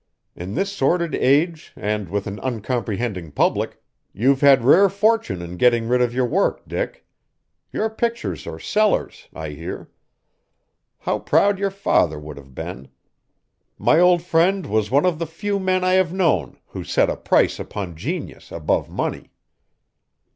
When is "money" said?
18.89-19.29